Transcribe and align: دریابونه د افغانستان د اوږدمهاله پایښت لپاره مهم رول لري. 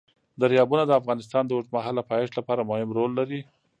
دریابونه 0.41 0.83
د 0.85 0.91
افغانستان 1.01 1.43
د 1.45 1.51
اوږدمهاله 1.55 2.01
پایښت 2.11 2.33
لپاره 2.39 2.67
مهم 2.71 2.89
رول 2.97 3.11
لري. 3.19 3.41